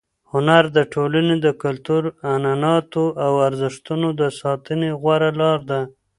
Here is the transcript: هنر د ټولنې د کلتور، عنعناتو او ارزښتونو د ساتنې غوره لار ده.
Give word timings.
هنر 0.31 0.63
د 0.77 0.79
ټولنې 0.93 1.35
د 1.45 1.47
کلتور، 1.63 2.03
عنعناتو 2.33 3.05
او 3.25 3.33
ارزښتونو 3.47 4.07
د 4.19 4.21
ساتنې 4.39 4.89
غوره 5.01 5.31
لار 5.41 5.59
ده. 5.69 5.81